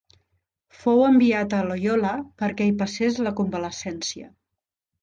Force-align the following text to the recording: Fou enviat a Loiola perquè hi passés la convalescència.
Fou 0.83 1.03
enviat 1.09 1.53
a 1.57 1.61
Loiola 1.67 2.15
perquè 2.43 2.71
hi 2.71 2.75
passés 2.83 3.25
la 3.29 3.39
convalescència. 3.43 4.35